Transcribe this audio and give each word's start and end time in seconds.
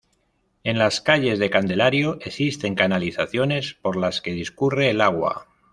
En 0.63 0.79
las 0.79 0.99
calles 0.99 1.37
de 1.37 1.51
Candelario 1.51 2.17
existen 2.21 2.73
canalizaciones 2.73 3.75
por 3.83 3.97
las 3.97 4.19
que 4.19 4.31
discurre 4.31 4.89
el 4.89 4.99
agua. 4.99 5.45